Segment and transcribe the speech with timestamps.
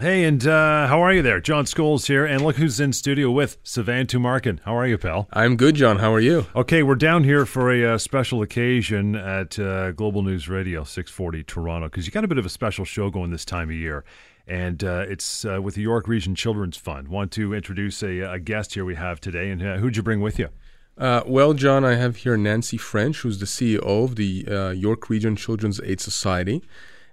[0.00, 1.40] Hey, and uh, how are you there?
[1.40, 4.58] John Scholes here, and look who's in studio with Sivan Tumarkin.
[4.64, 5.28] How are you, pal?
[5.30, 5.98] I'm good, John.
[5.98, 6.46] How are you?
[6.56, 11.44] Okay, we're down here for a uh, special occasion at uh, Global News Radio 640
[11.44, 14.02] Toronto because you got a bit of a special show going this time of year.
[14.46, 17.08] And uh, it's uh, with the York Region Children's Fund.
[17.08, 20.22] Want to introduce a, a guest here we have today, and uh, who'd you bring
[20.22, 20.48] with you?
[20.96, 25.10] Uh, well, John, I have here Nancy French, who's the CEO of the uh, York
[25.10, 26.62] Region Children's Aid Society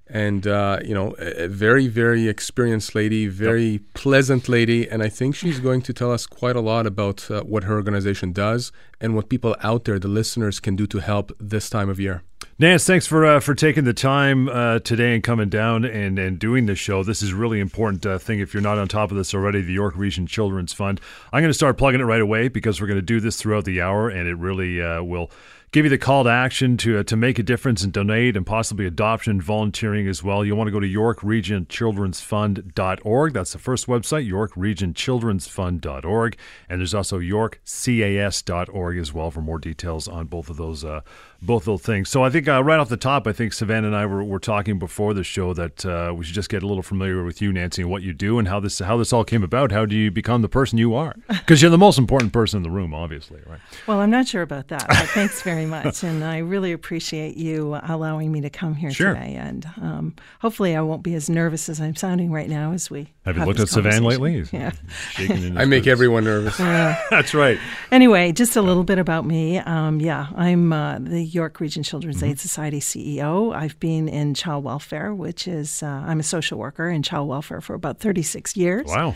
[0.09, 3.81] and uh, you know a very very experienced lady very yep.
[3.93, 7.41] pleasant lady and i think she's going to tell us quite a lot about uh,
[7.41, 11.31] what her organization does and what people out there the listeners can do to help
[11.39, 12.23] this time of year
[12.59, 16.39] Nance, thanks for uh, for taking the time uh, today and coming down and, and
[16.39, 17.03] doing this show.
[17.03, 18.39] This is really important uh, thing.
[18.39, 20.99] If you're not on top of this already, the York Region Children's Fund.
[21.31, 23.65] I'm going to start plugging it right away because we're going to do this throughout
[23.65, 25.29] the hour, and it really uh, will
[25.71, 28.45] give you the call to action to uh, to make a difference and donate and
[28.45, 30.45] possibly adoption volunteering as well.
[30.45, 33.33] You want to go to yorkregionchildrensfund.org.
[33.33, 36.37] That's the first website, yorkregionchildrensfund.org.
[36.69, 41.01] And there's also yorkcas.org as well for more details on both of those uh,
[41.41, 42.09] both those things.
[42.09, 44.39] So I think uh, right off the top, I think Savannah and I were, were
[44.39, 47.53] talking before the show that uh, we should just get a little familiar with you,
[47.53, 49.71] Nancy, and what you do and how this how this all came about.
[49.71, 51.15] How do you become the person you are?
[51.47, 53.59] Because you're the most important person in the room, obviously, right?
[53.85, 57.79] Well, I'm not sure about that, but thanks very much, and I really appreciate you
[57.83, 59.13] allowing me to come here sure.
[59.13, 59.35] today.
[59.35, 63.13] And um, hopefully, I won't be as nervous as I'm sounding right now as we
[63.23, 64.43] have you have looked at Savannah lately.
[64.51, 64.71] Yeah,
[65.17, 65.87] I make boots.
[65.87, 66.57] everyone nervous.
[66.57, 67.57] That's right.
[67.91, 69.59] Anyway, just a little bit about me.
[69.59, 72.31] Um, yeah, I'm uh, the York Region Children's mm-hmm.
[72.31, 73.55] Aid Society CEO.
[73.55, 77.61] I've been in child welfare, which is, uh, I'm a social worker in child welfare
[77.61, 78.87] for about 36 years.
[78.87, 79.15] Wow.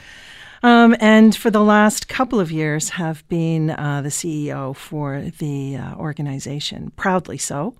[0.63, 5.77] Um, and for the last couple of years, have been uh, the CEO for the
[5.77, 7.75] uh, organization, proudly so.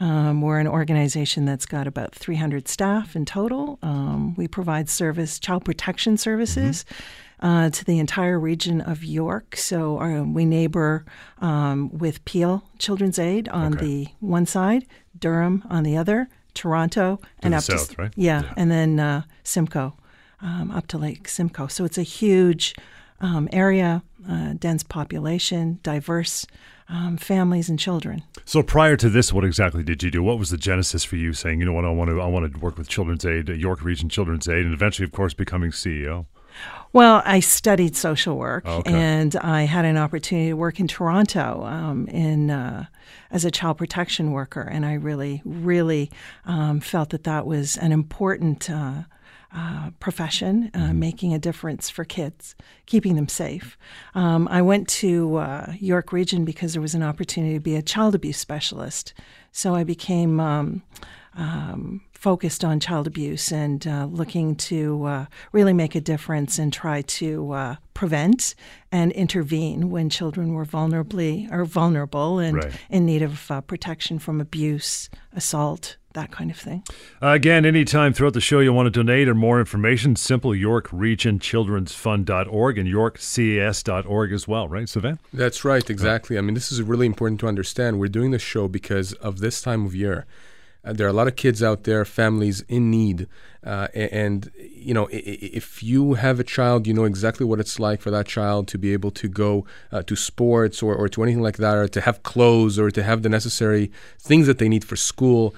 [0.00, 3.78] Um, we're an organization that's got about 300 staff in total.
[3.82, 6.84] Um, we provide service, child protection services.
[6.84, 9.56] Mm-hmm uh, to the entire region of York.
[9.56, 11.04] So uh, we neighbor
[11.40, 13.84] um, with Peel Children's Aid on okay.
[13.84, 14.86] the one side,
[15.18, 18.12] Durham on the other, Toronto, to and up south, to right?
[18.16, 18.54] yeah, yeah.
[18.56, 19.94] and then uh, Simcoe
[20.40, 21.66] um, up to Lake Simcoe.
[21.66, 22.74] So it's a huge
[23.20, 26.46] um, area, uh, dense population, diverse.
[26.88, 28.22] Um, families and children.
[28.44, 30.22] So prior to this, what exactly did you do?
[30.22, 32.52] What was the genesis for you saying, you know what, I want to, I want
[32.52, 36.26] to work with Children's Aid, York Region Children's Aid, and eventually, of course, becoming CEO?
[36.92, 38.92] Well, I studied social work, okay.
[38.92, 42.86] and I had an opportunity to work in Toronto um, in uh,
[43.30, 46.10] as a child protection worker, and I really, really
[46.44, 48.68] um, felt that that was an important.
[48.68, 49.04] Uh,
[49.54, 50.98] uh, profession, uh, mm-hmm.
[50.98, 52.54] making a difference for kids,
[52.86, 53.76] keeping them safe.
[54.14, 57.82] Um, I went to uh, York Region because there was an opportunity to be a
[57.82, 59.12] child abuse specialist.
[59.50, 60.82] So I became um,
[61.34, 66.72] um, focused on child abuse and uh, looking to uh, really make a difference and
[66.72, 68.54] try to uh, prevent
[68.90, 72.72] and intervene when children were vulnerably or vulnerable and right.
[72.90, 76.84] in need of uh, protection from abuse, assault, that kind of thing.
[77.22, 80.88] Uh, again, anytime throughout the show you want to donate or more information, simple York
[80.92, 85.18] Region Children's Fund.org and YorkCAS.org as well, right, Sivan?
[85.32, 86.38] That's right, exactly.
[86.38, 87.98] I mean, this is really important to understand.
[87.98, 90.26] We're doing this show because of this time of year.
[90.84, 93.28] Uh, there are a lot of kids out there, families in need,
[93.64, 98.00] uh, and you know if you have a child, you know exactly what it's like
[98.00, 101.42] for that child to be able to go uh, to sports or, or to anything
[101.42, 104.84] like that, or to have clothes or to have the necessary things that they need
[104.84, 105.54] for school.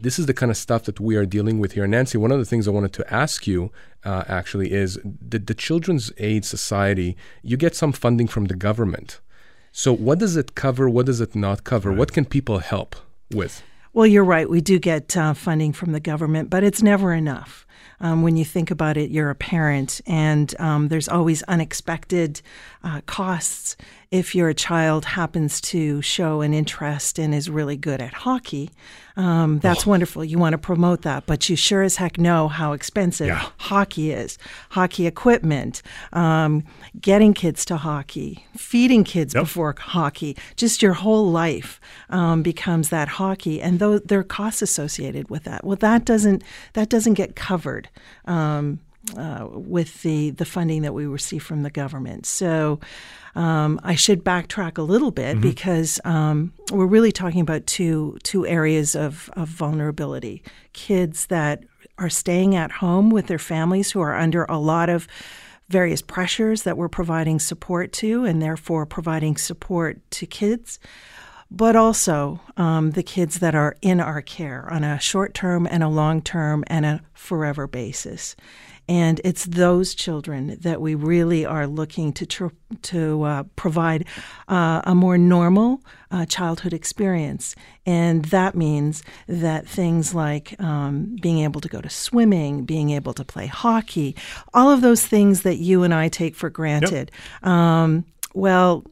[0.00, 1.86] This is the kind of stuff that we are dealing with here.
[1.86, 3.70] Nancy, one of the things I wanted to ask you
[4.04, 9.20] uh, actually is the, the Children's Aid Society, you get some funding from the government.
[9.70, 10.88] So, what does it cover?
[10.88, 11.90] What does it not cover?
[11.90, 11.98] Right.
[11.98, 12.96] What can people help
[13.30, 13.62] with?
[13.94, 14.48] Well, you're right.
[14.48, 17.66] We do get uh, funding from the government, but it's never enough.
[18.00, 22.42] Um, when you think about it, you're a parent, and um, there's always unexpected
[22.82, 23.76] uh, costs
[24.12, 28.70] if your child happens to show an interest and is really good at hockey,
[29.16, 29.90] um, that's oh.
[29.90, 30.22] wonderful.
[30.22, 33.48] You want to promote that, but you sure as heck know how expensive yeah.
[33.56, 34.36] hockey is.
[34.70, 35.80] Hockey equipment,
[36.12, 36.62] um,
[37.00, 39.44] getting kids to hockey, feeding kids yep.
[39.44, 41.80] before hockey, just your whole life
[42.10, 45.64] um, becomes that hockey, and though there are costs associated with that.
[45.64, 47.61] Well, that doesn't that doesn't get covered.
[48.26, 48.80] Um,
[49.16, 52.24] uh, with the, the funding that we receive from the government.
[52.24, 52.78] So
[53.34, 55.40] um, I should backtrack a little bit mm-hmm.
[55.40, 60.42] because um, we're really talking about two two areas of, of vulnerability:
[60.72, 61.64] kids that
[61.98, 65.08] are staying at home with their families who are under a lot of
[65.68, 70.78] various pressures that we're providing support to, and therefore providing support to kids
[71.54, 75.82] but also um, the kids that are in our care on a short term and
[75.82, 78.34] a long term and a forever basis.
[78.88, 82.46] And it's those children that we really are looking to tr-
[82.82, 84.06] to uh, provide
[84.48, 87.54] uh, a more normal uh, childhood experience,
[87.86, 93.14] and that means that things like um, being able to go to swimming, being able
[93.14, 94.16] to play hockey,
[94.52, 97.12] all of those things that you and I take for granted.
[97.42, 97.48] Yep.
[97.48, 98.84] Um, well,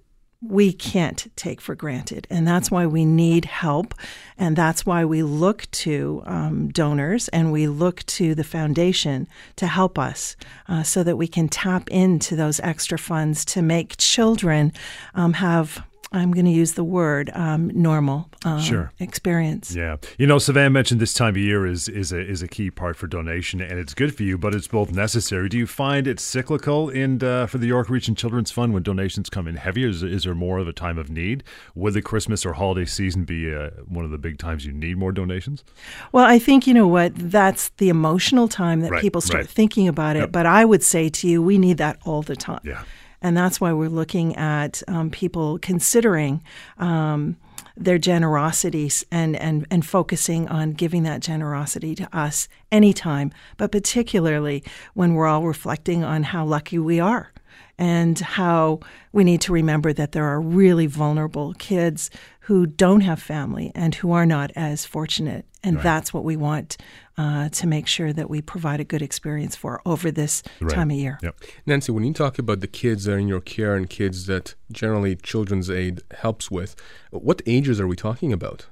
[0.42, 2.26] we can't take for granted.
[2.30, 3.94] And that's why we need help.
[4.38, 9.66] And that's why we look to um, donors and we look to the foundation to
[9.66, 14.72] help us uh, so that we can tap into those extra funds to make children
[15.14, 18.92] um, have I'm going to use the word um, normal um, sure.
[18.98, 19.74] experience.
[19.74, 22.70] Yeah, you know, Savannah mentioned this time of year is is a is a key
[22.70, 25.48] part for donation, and it's good for you, but it's both necessary.
[25.48, 29.30] Do you find it cyclical in uh, for the York Region Children's Fund when donations
[29.30, 29.88] come in heavier?
[29.88, 31.44] Is, is there more of a time of need?
[31.76, 34.96] Would the Christmas or holiday season be uh, one of the big times you need
[34.96, 35.62] more donations?
[36.10, 39.50] Well, I think you know what that's the emotional time that right, people start right.
[39.50, 40.20] thinking about it.
[40.20, 40.32] Yep.
[40.32, 42.60] But I would say to you, we need that all the time.
[42.64, 42.82] Yeah.
[43.22, 46.42] And that's why we're looking at um, people considering
[46.78, 47.36] um,
[47.76, 54.62] their generosity and, and, and focusing on giving that generosity to us anytime, but particularly
[54.94, 57.32] when we're all reflecting on how lucky we are
[57.78, 58.78] and how
[59.12, 62.10] we need to remember that there are really vulnerable kids
[62.40, 65.44] who don't have family and who are not as fortunate.
[65.62, 65.82] And right.
[65.82, 66.78] that's what we want
[67.18, 70.72] uh, to make sure that we provide a good experience for over this right.
[70.72, 71.18] time of year.
[71.22, 71.36] Yep.
[71.66, 74.54] Nancy, when you talk about the kids that are in your care and kids that
[74.72, 76.76] generally Children's Aid helps with,
[77.10, 78.66] what ages are we talking about?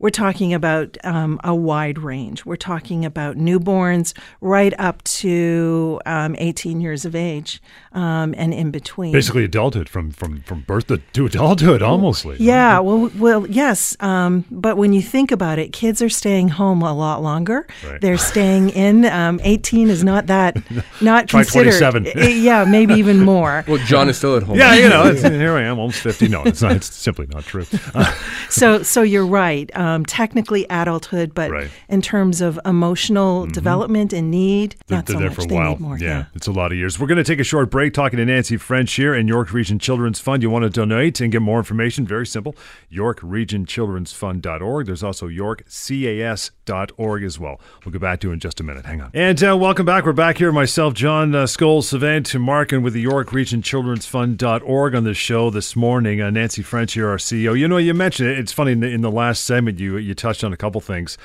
[0.00, 2.46] We're talking about um, a wide range.
[2.46, 7.60] We're talking about newborns right up to um, 18 years of age
[7.92, 9.12] um, and in between.
[9.12, 12.24] Basically, adulthood from from from birth to, to adulthood, almost.
[12.38, 12.78] Yeah.
[12.78, 13.96] Well, well, yes.
[14.00, 17.66] Um, but when you think about it, kids are staying home a lot longer.
[17.84, 18.00] Right.
[18.00, 19.04] They're staying in.
[19.06, 20.56] Um, 18 is not that
[21.00, 21.78] not Try considered.
[21.78, 22.42] 27.
[22.42, 23.64] yeah, maybe even more.
[23.68, 24.56] Well, John is still at home.
[24.56, 26.28] Yeah, you know, it's, here I am, almost 50.
[26.28, 26.72] No, it's not.
[26.72, 27.66] It's simply not true.
[27.94, 28.14] Uh,
[28.48, 29.70] so, so you're right.
[29.76, 31.70] Um, technically adulthood, but Right.
[31.88, 35.36] in terms of emotional development and need, They're, not they're so there much.
[35.36, 35.76] for a they while.
[35.78, 35.98] more.
[35.98, 36.98] yeah, it's a lot of years.
[36.98, 39.78] We're going to take a short break talking to Nancy French here in York Region
[39.78, 40.42] Children's Fund.
[40.42, 42.06] You want to donate and get more information?
[42.06, 42.54] Very simple.
[42.92, 44.86] YorkRegionChildren'sFund.org.
[44.86, 47.60] There's also YorkCAS.org as well.
[47.84, 48.86] We'll get back to you in just a minute.
[48.86, 49.10] Hang on.
[49.14, 50.04] And uh, welcome back.
[50.04, 50.52] We're back here.
[50.52, 55.14] Myself, John uh, Scholes, Sivan Tumarkin, and with the York Region Children's Fund.org on the
[55.14, 56.20] show this morning.
[56.20, 57.58] Uh, Nancy French here, our CEO.
[57.58, 58.38] You know, you mentioned it.
[58.38, 61.18] It's funny in the, in the last segment you you touched on a couple things.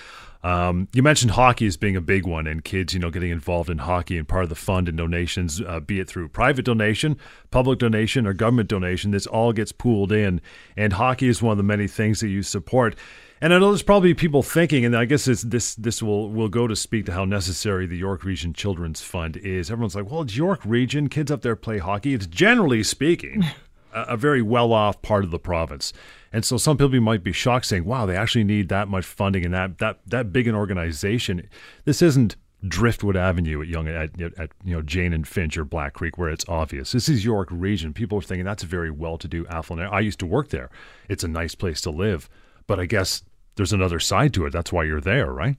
[0.44, 3.70] Um, you mentioned hockey as being a big one, and kids, you know, getting involved
[3.70, 7.18] in hockey and part of the fund and donations, uh, be it through private donation,
[7.50, 9.12] public donation, or government donation.
[9.12, 10.42] This all gets pooled in,
[10.76, 12.96] and hockey is one of the many things that you support.
[13.40, 16.50] And I know there's probably people thinking, and I guess this this this will will
[16.50, 19.72] go to speak to how necessary the York Region Children's Fund is.
[19.72, 22.14] Everyone's like, well, it's York Region, kids up there play hockey.
[22.14, 23.46] It's generally speaking
[23.94, 25.94] a, very well off part of the province.
[26.32, 29.46] And so some people might be shocked saying, wow, they actually need that much funding
[29.46, 31.48] and that that that big an organization.
[31.86, 32.36] This isn't
[32.68, 36.30] Driftwood Avenue at Young at, at you know Jane and Finch or Black Creek where
[36.30, 36.92] it's obvious.
[36.92, 37.94] This is York Region.
[37.94, 39.92] People are thinking that's a very well-to-do affluent.
[39.92, 40.70] I used to work there.
[41.10, 42.30] It's a nice place to live,
[42.68, 43.24] but I guess
[43.56, 44.52] there's another side to it.
[44.52, 45.58] That's why you're there, right?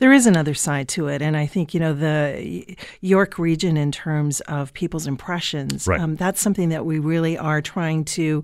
[0.00, 3.92] There is another side to it, and I think you know the York region in
[3.92, 5.86] terms of people's impressions.
[5.86, 6.00] Right.
[6.00, 8.42] Um, that's something that we really are trying to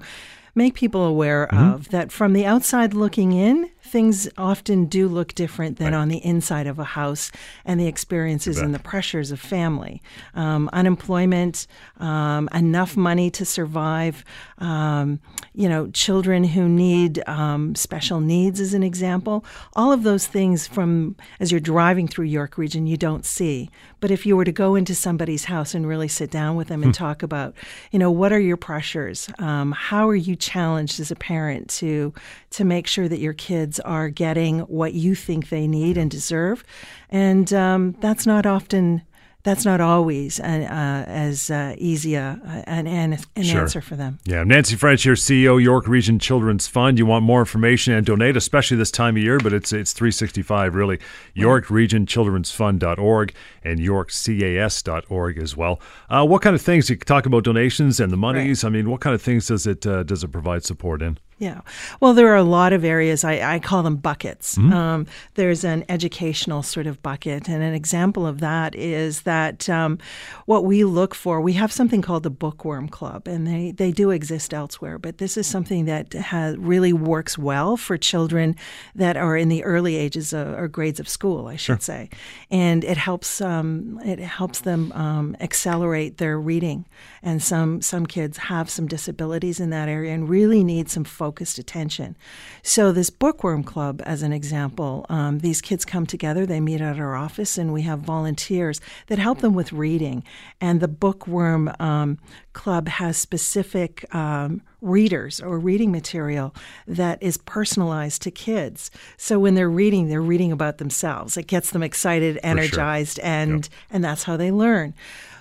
[0.54, 1.72] make people aware Mm-hmm.
[1.74, 1.88] of.
[1.90, 5.98] That from the outside looking in, things often do look different than Right.
[6.00, 7.30] on the inside of a house,
[7.64, 10.02] and the experiences and the pressures of family,
[10.34, 11.66] um, unemployment,
[12.00, 14.24] um, enough money to survive.
[14.58, 15.20] Um,
[15.54, 19.44] you know, children who need um, special needs, as an example.
[19.74, 23.70] All of those things from as you're driving through York Region, you don't see.
[24.00, 26.82] But if you were to go into somebody's house and really sit down with them
[26.82, 27.54] and talk about,
[27.90, 29.28] you know, what are your pressures?
[29.38, 32.12] Um, how are you challenged as a parent to
[32.50, 36.64] to make sure that your kids are getting what you think they need and deserve?
[37.10, 39.02] And um, that's not often.
[39.42, 43.60] That's not always an, uh, as uh, easy a, an, an, an Sure.
[43.60, 44.18] answer for them.
[44.24, 46.98] Yeah, Nancy French here, CEO York Region Children's Fund.
[46.98, 50.74] You want more information and donate, especially this time of year, but it's it's 365
[50.74, 50.98] really.
[51.34, 55.80] York Region Children's Fund.org and YorkCAS.org as well.
[56.10, 58.64] Uh, what kind of things you can talk about donations and the monies?
[58.64, 61.18] I mean, what kind of things does it uh, does it provide support in?
[61.38, 61.60] Yeah.
[62.00, 63.22] Well, there are a lot of areas.
[63.22, 64.56] I, I call them buckets.
[64.56, 64.72] Mm-hmm.
[64.72, 67.46] Um, there's an educational sort of bucket.
[67.46, 69.98] And an example of that is that um,
[70.46, 74.12] what we look for, we have something called the Bookworm Club, and they, they do
[74.12, 74.98] exist elsewhere.
[74.98, 78.56] But this is something that has, really works well for children
[78.94, 82.08] that are in the early ages of, or grades of school, I should say.
[82.50, 86.86] And it helps, um, it helps them um, accelerate their reading.
[87.22, 91.25] And some, some kids have some disabilities in that area and really need some focus
[91.26, 92.16] focused attention.
[92.62, 97.00] So, this Bookworm Club, as an example, um, these kids come together, they meet at
[97.00, 100.22] our office, and we have volunteers that help them with reading.
[100.60, 102.18] And the Bookworm um,
[102.52, 106.54] Club has specific um, readers or reading material
[106.86, 108.92] that is personalized to kids.
[109.16, 111.36] So, when they're reading, they're reading about themselves.
[111.36, 113.24] It gets them excited, energized, sure.
[113.24, 113.72] and, yep.
[113.90, 114.94] and that's how they learn.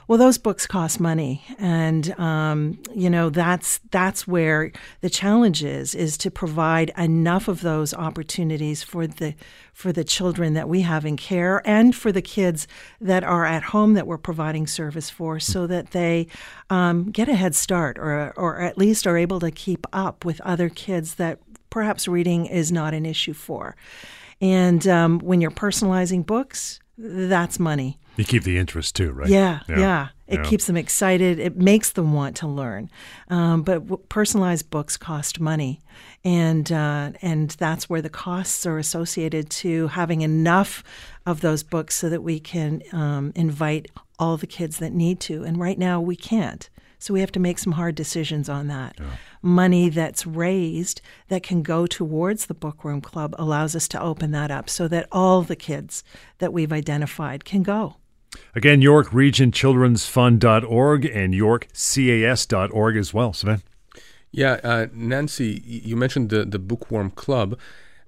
[0.07, 4.71] Well, those books cost money, and um, you know that's that's where
[5.01, 9.33] the challenge is: is to provide enough of those opportunities for the
[9.73, 12.67] for the children that we have in care, and for the kids
[13.01, 16.27] that are at home that we're providing service for, so that they
[16.69, 20.39] um, get a head start, or or at least are able to keep up with
[20.41, 21.39] other kids that
[21.71, 23.75] perhaps reading is not an issue for.
[24.39, 27.97] And um, when you're personalizing books, that's money.
[28.17, 29.29] You keep the interest too, right?
[29.29, 29.79] Yeah, yeah.
[29.79, 30.07] yeah.
[30.27, 30.45] It yeah.
[30.45, 31.37] keeps them excited.
[31.37, 32.89] It makes them want to learn.
[33.29, 35.81] Um, but w- personalized books cost money,
[36.23, 40.83] and uh, and that's where the costs are associated to having enough
[41.25, 45.43] of those books so that we can um, invite all the kids that need to.
[45.43, 46.69] And right now we can't.
[46.97, 48.95] So we have to make some hard decisions on that.
[48.99, 49.05] Yeah.
[49.41, 54.49] Money that's raised that can go towards the Bookworm Club allows us to open that
[54.49, 56.03] up so that all the kids
[56.39, 57.97] that we've identified can go.
[58.53, 63.33] Again, York Region Children's Fund.org and YorkCAS.org as well.
[63.33, 63.61] Sven?
[64.31, 67.57] Yeah, uh, Nancy, you mentioned the, the Bookworm Club.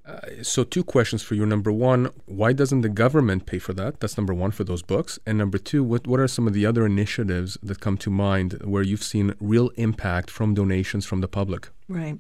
[0.06, 1.46] Uh, so, two questions for you.
[1.46, 4.00] Number one, why doesn't the government pay for that?
[4.00, 5.20] That's number one for those books.
[5.26, 8.54] And number two, what, what are some of the other initiatives that come to mind
[8.64, 11.70] where you've seen real impact from donations from the public?
[11.90, 12.20] Right.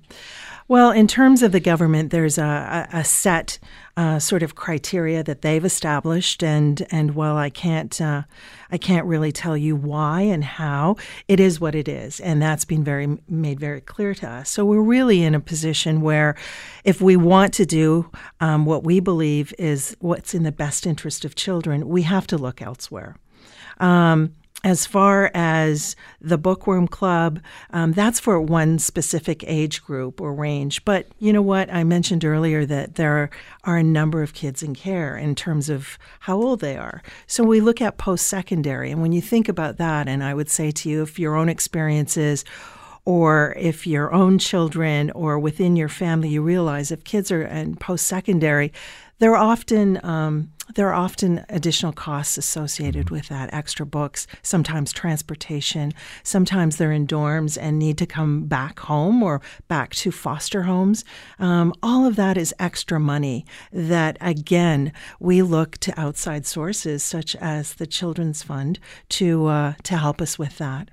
[0.70, 3.58] Well, in terms of the government, there's a, a set
[3.96, 8.24] uh, sort of criteria that they've established, and and while I can't uh,
[8.70, 10.98] I can't really tell you why and how,
[11.30, 14.50] it is what it is, and that's been very made very clear to us.
[14.50, 16.36] So we're really in a position where,
[16.84, 21.24] if we want to do um, what we believe is what's in the best interest
[21.24, 23.16] of children, we have to look elsewhere.
[23.80, 24.34] Um,
[24.64, 30.84] as far as the Bookworm Club, um, that's for one specific age group or range.
[30.84, 31.72] But you know what?
[31.72, 33.30] I mentioned earlier that there
[33.64, 37.04] are a number of kids in care in terms of how old they are.
[37.28, 38.90] So we look at post secondary.
[38.92, 41.50] And when you think about that, and I would say to you, if your own
[41.50, 42.44] experiences,
[43.06, 47.76] or if your own children or within your family, you realize if kids are in
[47.78, 48.74] post secondary,
[49.20, 53.16] they're often um, there are often additional costs associated mm-hmm.
[53.16, 55.94] with that extra books, sometimes transportation,
[56.24, 61.06] sometimes they're in dorms and need to come back home or back to foster homes.
[61.40, 67.36] Um, all of that is extra money that, again, we look to outside sources such
[67.38, 70.90] as the Children's Fund to, uh, to help us with that.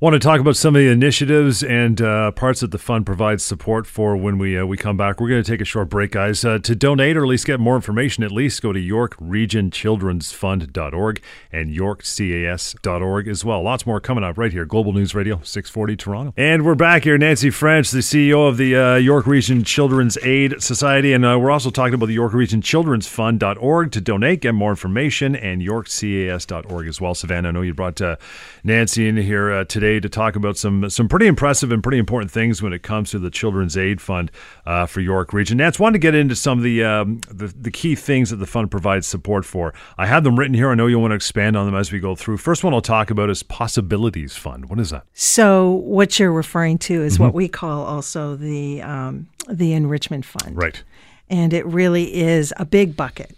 [0.00, 3.44] Want to talk about some of the initiatives and uh, parts that the fund provides
[3.44, 5.20] support for when we uh, we come back.
[5.20, 6.44] We're going to take a short break, guys.
[6.44, 11.70] Uh, to donate or at least get more information, at least go to YorkRegionChildren'sFund.org and
[11.70, 13.62] YorkCAS.org as well.
[13.62, 14.64] Lots more coming up right here.
[14.64, 16.34] Global News Radio, 640 Toronto.
[16.36, 17.16] And we're back here.
[17.16, 21.12] Nancy French, the CEO of the uh, York Region Children's Aid Society.
[21.12, 24.70] And uh, we're also talking about the York Region Children's Fund.org to donate, get more
[24.70, 27.14] information, and YorkCAS.org as well.
[27.14, 28.16] Savannah, I know you brought uh,
[28.64, 32.30] Nancy in here today today to talk about some some pretty impressive and pretty important
[32.30, 34.30] things when it comes to the Children's Aid Fund
[34.64, 35.58] uh, for York Region.
[35.58, 38.46] Nance, wanted to get into some of the, um, the, the key things that the
[38.46, 39.74] fund provides support for.
[39.98, 40.70] I have them written here.
[40.70, 42.38] I know you'll want to expand on them as we go through.
[42.38, 44.70] First one I'll talk about is Possibilities Fund.
[44.70, 45.04] What is that?
[45.14, 47.24] So what you're referring to is mm-hmm.
[47.24, 50.82] what we call also the um, the enrichment fund, right?
[51.28, 53.36] And it really is a big bucket.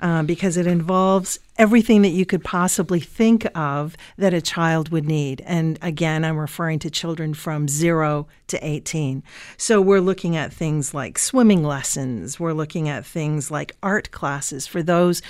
[0.00, 5.06] Um, because it involves everything that you could possibly think of that a child would
[5.06, 5.42] need.
[5.42, 9.22] And again, I'm referring to children from zero to 18.
[9.56, 12.40] So we're looking at things like swimming lessons.
[12.40, 15.22] We're looking at things like art classes for those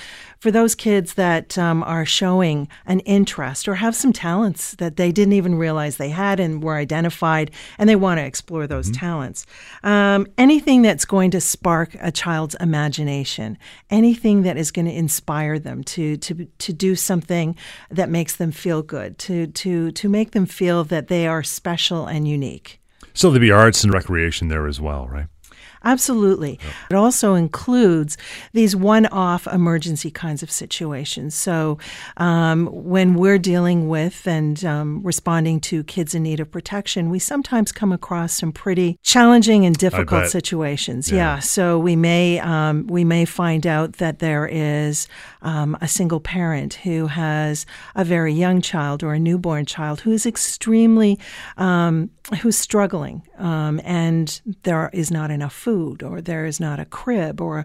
[0.42, 5.12] for those kids that um, are showing an interest or have some talents that they
[5.12, 7.48] didn't even realize they had and were identified,
[7.78, 8.98] and they want to explore those mm-hmm.
[8.98, 9.46] talents.
[9.84, 13.56] Um, anything that's going to spark a child's imagination,
[13.88, 17.56] anything that is going to inspire them to to to do something
[17.90, 22.06] that makes them feel good, to to to make them feel that they are special
[22.06, 22.80] and unique.
[23.14, 25.26] So there'd be arts and recreation there as well, right?
[25.84, 26.58] Absolutely.
[26.90, 28.16] It also includes
[28.52, 31.34] these one off emergency kinds of situations.
[31.34, 31.78] So,
[32.16, 37.18] um, when we're dealing with and um, responding to kids in need of protection, we
[37.18, 41.10] sometimes come across some pretty challenging and difficult situations.
[41.10, 41.16] Yeah.
[41.16, 41.38] yeah.
[41.40, 45.08] So, we may, um, we may find out that there is
[45.42, 50.12] um, a single parent who has a very young child or a newborn child who
[50.12, 51.18] is extremely,
[51.56, 52.10] um,
[52.40, 55.71] who's struggling, um, and there is not enough food,
[56.02, 57.64] or there is not a crib, or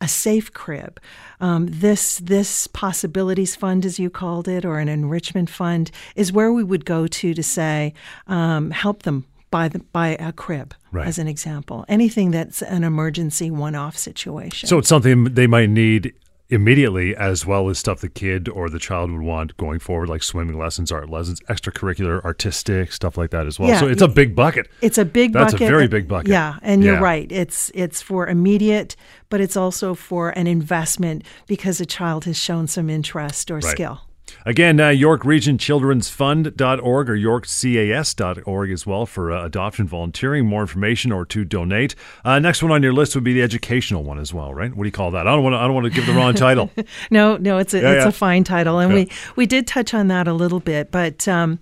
[0.00, 1.00] a safe crib.
[1.40, 6.52] Um, this this possibilities fund, as you called it, or an enrichment fund, is where
[6.52, 7.94] we would go to to say
[8.26, 11.06] um, help them buy the, buy a crib, right.
[11.06, 11.84] as an example.
[11.88, 14.68] Anything that's an emergency one-off situation.
[14.68, 16.14] So it's something they might need
[16.48, 20.22] immediately, as well as stuff the kid or the child would want going forward, like
[20.22, 23.70] swimming lessons, art lessons, extracurricular, artistic stuff like that as well.
[23.70, 24.68] Yeah, so it's a big bucket.
[24.80, 25.60] It's a big That's bucket.
[25.60, 26.30] That's a very big bucket.
[26.30, 27.30] Yeah, and you're right.
[27.30, 28.96] It's it's for immediate,
[29.28, 33.64] but it's also for an investment because a child has shown some interest or right.
[33.64, 34.02] skill.
[34.44, 40.46] Again, uh, York Region Children's Fund.org or YorkCAS.org as well for uh, adoption volunteering.
[40.46, 41.94] More information or to donate.
[42.24, 44.74] Uh, next one on your list would be the educational one as well, right?
[44.74, 45.28] What do you call that?
[45.28, 45.58] I don't want to.
[45.58, 46.70] I don't want to give the wrong title.
[47.10, 48.08] no, no, it's a yeah, it's yeah.
[48.08, 48.96] a fine title, and yeah.
[48.96, 51.60] we we did touch on that a little bit, but um,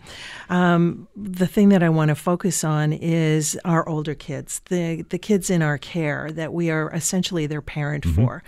[0.48, 5.18] um, the thing that I want to focus on is our older kids, the the
[5.18, 8.24] kids in our care that we are essentially their parent mm-hmm.
[8.24, 8.42] for,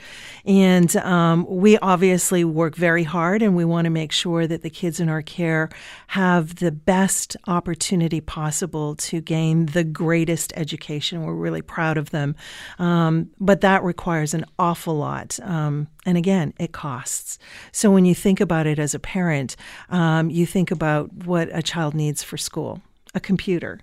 [0.47, 4.63] and um, we obviously work very hard, and we want to make make sure that
[4.63, 5.69] the kids in our care
[6.09, 11.23] have the best opportunity possible to gain the greatest education.
[11.23, 12.35] We're really proud of them.
[12.81, 15.39] Um, but that requires an awful lot.
[15.41, 17.39] Um, and again, it costs.
[17.71, 19.55] So when you think about it as a parent,
[19.89, 22.83] um, you think about what a child needs for school
[23.15, 23.79] a computer,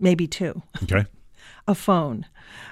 [0.00, 0.62] maybe two.
[0.82, 1.04] Okay.
[1.68, 2.24] a phone,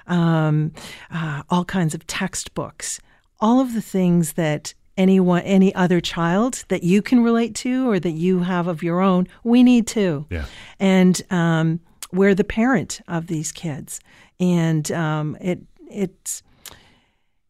[0.07, 0.73] um,
[1.11, 2.99] uh, all kinds of textbooks,
[3.39, 7.99] all of the things that anyone any other child that you can relate to or
[7.99, 10.25] that you have of your own we need to.
[10.29, 10.45] Yeah.
[10.79, 11.79] and um,
[12.11, 13.99] we're the parent of these kids.
[14.39, 16.43] And um, it it's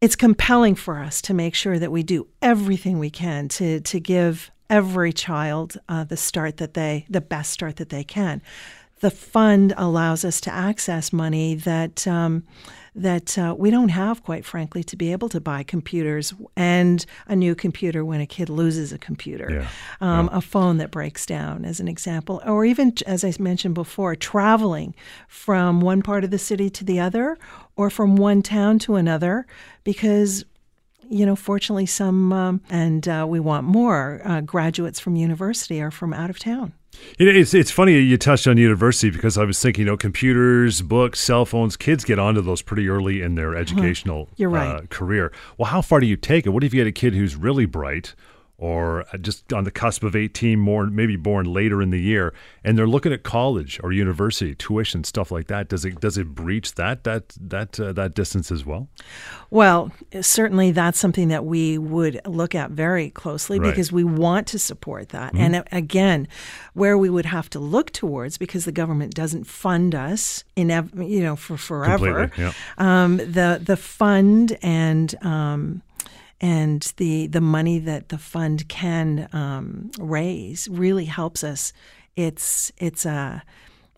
[0.00, 4.00] it's compelling for us to make sure that we do everything we can to to
[4.00, 8.42] give every child uh, the start that they the best start that they can
[9.00, 12.44] the fund allows us to access money that um,
[12.94, 17.36] that uh, we don't have, quite frankly, to be able to buy computers and a
[17.36, 19.68] new computer when a kid loses a computer, yeah.
[20.00, 20.38] Um, yeah.
[20.38, 24.94] a phone that breaks down, as an example, or even, as I mentioned before, traveling
[25.28, 27.38] from one part of the city to the other
[27.76, 29.46] or from one town to another
[29.84, 30.44] because
[31.08, 35.90] you know, fortunately, some, um, and uh, we want more uh, graduates from university are
[35.90, 36.72] from out of town.
[37.18, 39.96] You know, it's it's funny you touched on university because I was thinking, you know,
[39.96, 41.76] computers, books, cell phones.
[41.76, 43.60] Kids get onto those pretty early in their uh-huh.
[43.60, 44.76] educational You're right.
[44.76, 45.32] uh, career.
[45.56, 46.50] Well, how far do you take it?
[46.50, 48.14] What if you had a kid who's really bright,
[48.58, 52.76] or just on the cusp of 18, more maybe born later in the year, and
[52.76, 55.68] they're looking at college or university tuition stuff like that.
[55.68, 58.88] Does it does it breach that that that uh, that distance as well?
[59.50, 63.70] Well, certainly that's something that we would look at very closely right.
[63.70, 65.34] because we want to support that.
[65.34, 65.54] Mm-hmm.
[65.54, 66.26] And again,
[66.74, 71.22] where we would have to look towards because the government doesn't fund us in you
[71.22, 72.32] know for forever.
[72.36, 72.52] Yeah.
[72.76, 75.82] Um, the the fund and um,
[76.40, 81.72] and the the money that the fund can um, raise really helps us.
[82.16, 83.40] It's it's a uh,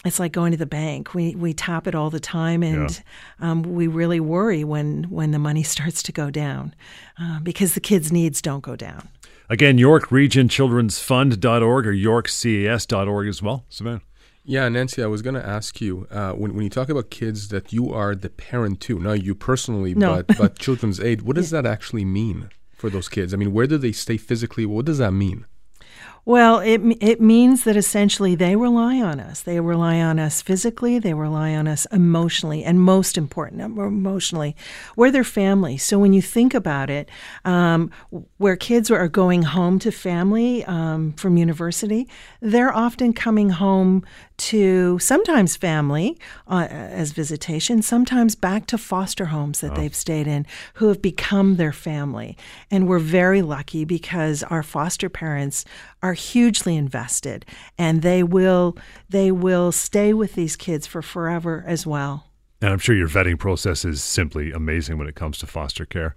[0.05, 1.15] it's like going to the bank.
[1.15, 3.51] We we tap it all the time, and yeah.
[3.51, 6.75] um, we really worry when when the money starts to go down
[7.21, 9.09] uh, because the kids' needs don't go down.
[9.49, 13.65] Again, York Region Children's Fund.org or YorkCAS.org as well.
[13.69, 14.01] Savannah.
[14.51, 17.51] Yeah, Nancy, I was going to ask you uh, when, when you talk about kids
[17.51, 20.25] that you are the parent to, not you personally, no.
[20.25, 21.63] but, but Children's Aid, what does yeah.
[21.63, 23.33] that actually mean for those kids?
[23.33, 24.67] I mean, where do they stay physically?
[24.67, 25.47] What does that mean?
[26.27, 29.41] Well, it it means that essentially they rely on us.
[29.41, 30.99] They rely on us physically.
[30.99, 34.55] They rely on us emotionally, and most important, emotionally,
[34.97, 35.79] we're their family.
[35.79, 37.09] So when you think about it,
[37.47, 37.91] um,
[38.37, 42.07] where kids are going home to family um, from university,
[42.41, 44.05] they're often coming home
[44.41, 49.75] to sometimes family uh, as visitation, sometimes back to foster homes that oh.
[49.75, 52.37] they've stayed in, who have become their family.
[52.71, 55.67] And we're very lucky because our foster parents
[56.03, 57.45] are hugely invested,
[57.77, 58.77] and they will
[59.09, 62.27] they will stay with these kids for forever as well.
[62.63, 66.17] And I'm sure your vetting process is simply amazing when it comes to foster care.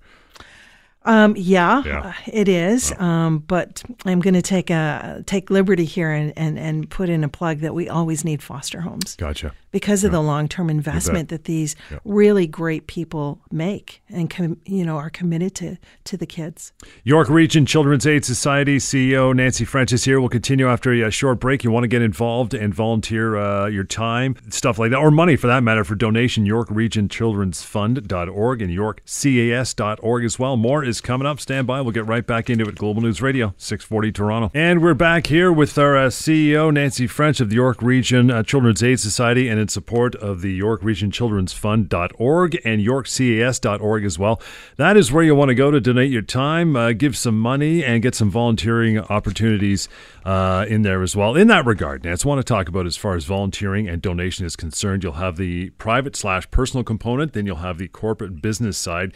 [1.05, 1.99] Um, yeah, Yeah.
[2.01, 2.93] uh, it is.
[2.99, 7.23] Um, but I'm going to take a take liberty here and, and, and put in
[7.23, 9.53] a plug that we always need foster homes Gotcha.
[9.71, 14.85] because of the long term investment that these really great people make and com- you
[14.85, 16.71] know are committed to to the kids.
[17.03, 20.19] York Region Children's Aid Society CEO Nancy French is here.
[20.19, 21.63] We'll continue after a short break.
[21.63, 25.35] You want to get involved and volunteer uh, your time, stuff like that, or money
[25.35, 30.57] for that matter, for donation, York Region Children's Fund.org and YorkCAS.org as well.
[30.57, 31.39] More is coming up.
[31.39, 31.81] Stand by.
[31.81, 32.75] We'll get right back into it.
[32.75, 34.51] Global News Radio, 640 Toronto.
[34.53, 38.43] And we're back here with our uh, CEO, Nancy French of the York Region uh,
[38.43, 44.19] Children's Aid Society, and in support of the York Region Children's Fund.org and YorkCAS.org as
[44.19, 44.41] well.
[44.77, 47.83] That is where you want to go to donate your time, uh, give some money,
[47.83, 49.87] and get some volunteering opportunities
[50.25, 51.35] uh, in there as well.
[51.35, 54.45] In that regard, Nance, I want to talk about as far as volunteering and donation
[54.45, 55.03] is concerned.
[55.03, 59.13] You'll have the private slash personal component, then you'll have the corporate business side.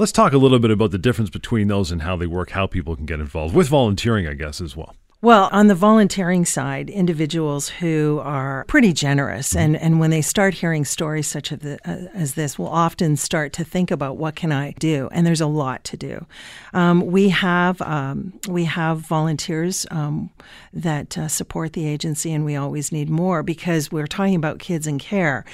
[0.00, 2.68] Let's talk a little bit about the difference between those and how they work, how
[2.68, 4.94] people can get involved with volunteering, I guess, as well.
[5.20, 10.54] Well, on the volunteering side, individuals who are pretty generous, and, and when they start
[10.54, 12.06] hearing stories such as, uh,
[12.36, 15.82] this, will often start to think about what can I do, and there's a lot
[15.82, 16.24] to do.
[16.72, 20.30] Um, we have um, we have volunteers um,
[20.72, 24.86] that uh, support the agency, and we always need more because we're talking about kids
[24.86, 25.44] in care,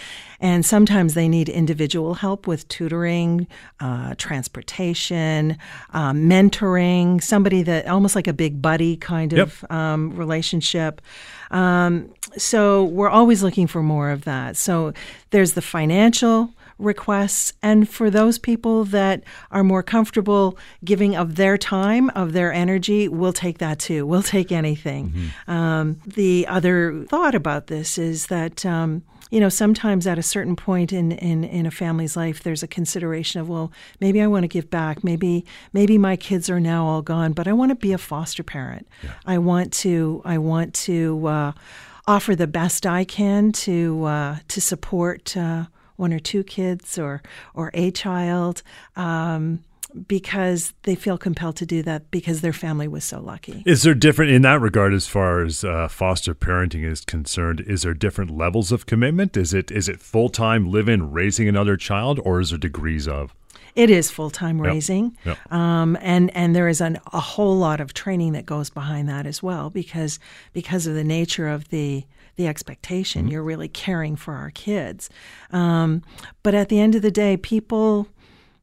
[0.40, 3.46] and sometimes they need individual help with tutoring,
[3.80, 5.56] uh, transportation,
[5.92, 11.00] um, mentoring, somebody that almost like a big buddy kind of um, relationship.
[11.50, 14.56] Um, so we're always looking for more of that.
[14.56, 14.92] So
[15.30, 21.56] there's the financial requests, and for those people that are more comfortable giving of their
[21.56, 24.06] time, of their energy, we'll take that too.
[24.06, 25.30] We'll take anything.
[25.46, 28.64] Um, the other thought about this is that.
[28.66, 32.62] Um, you know, sometimes at a certain point in, in, in a family's life, there's
[32.62, 35.02] a consideration of, well, maybe I want to give back.
[35.02, 38.44] Maybe maybe my kids are now all gone, but I want to be a foster
[38.44, 38.86] parent.
[39.26, 41.52] I want to I want to uh,
[42.06, 45.64] offer the best I can to uh, to support uh,
[45.96, 47.22] one or two kids or
[47.54, 48.62] or a child.
[48.96, 49.60] Um,
[50.08, 53.62] because they feel compelled to do that because their family was so lucky.
[53.64, 57.60] Is there different in that regard as far as uh, foster parenting is concerned?
[57.60, 59.36] Is there different levels of commitment?
[59.36, 63.34] Is it is it full time living raising another child, or is there degrees of?
[63.76, 65.52] It is full time raising, Yep.
[65.52, 69.26] Um, and and there is an, a whole lot of training that goes behind that
[69.26, 70.18] as well because
[70.52, 72.04] because of the nature of the
[72.36, 73.28] the expectation.
[73.28, 75.10] You're really caring for our kids,
[75.50, 76.02] um,
[76.42, 78.08] but at the end of the day, people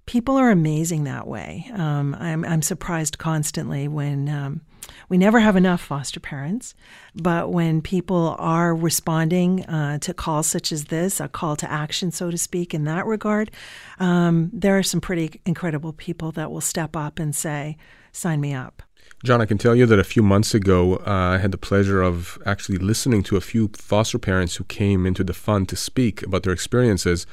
[0.06, 1.70] people are amazing that way.
[1.74, 4.30] Um, I'm I'm surprised constantly when.
[4.30, 4.62] Um,
[5.10, 6.74] we never have enough foster parents,
[7.16, 12.12] but when people are responding uh, to calls such as this, a call to action,
[12.12, 13.52] so to speak, in that regard,
[14.00, 17.78] um, there are some pretty incredible people that will step up and say,
[18.12, 18.84] sign me up.
[19.24, 22.02] John, I can tell you that a few months ago, uh, I had the pleasure
[22.02, 26.24] of actually listening to a few foster parents who came into the fund to speak
[26.24, 27.28] about their experiences.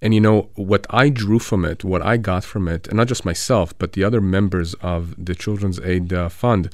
[0.00, 3.08] And you know, what I drew from it, what I got from it, and not
[3.08, 6.70] just myself, but the other members of the Children's Aid uh, Fund,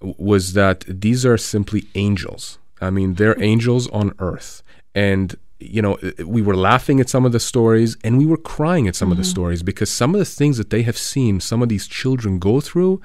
[0.00, 2.58] was that these are simply angels.
[2.80, 4.62] I mean, they're angels on earth.
[4.94, 8.88] And, you know, we were laughing at some of the stories and we were crying
[8.88, 11.62] at some of the stories because some of the things that they have seen some
[11.62, 13.00] of these children go through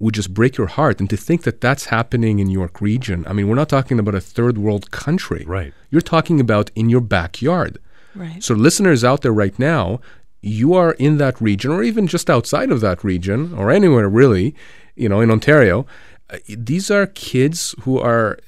[0.00, 0.98] would just break your heart.
[0.98, 4.14] And to think that that's happening in York Region, I mean, we're not talking about
[4.14, 5.44] a third world country.
[5.46, 5.72] Right.
[5.90, 7.78] You're talking about in your backyard.
[8.14, 8.42] Right.
[8.42, 10.00] So, listeners out there right now,
[10.40, 14.54] you are in that region, or even just outside of that region, or anywhere really,
[14.96, 15.86] you know, in Ontario.
[16.30, 18.38] uh, These are kids who are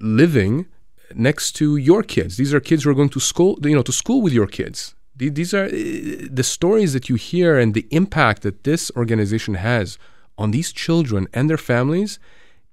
[0.00, 0.66] living
[1.14, 2.36] next to your kids.
[2.36, 4.94] These are kids who are going to school, you know, to school with your kids.
[5.14, 5.70] These are uh,
[6.30, 9.98] the stories that you hear and the impact that this organization has
[10.42, 12.18] on these children and their families